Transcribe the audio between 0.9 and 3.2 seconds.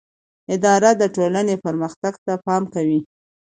د ټولنې پرمختګ ته پام کوي.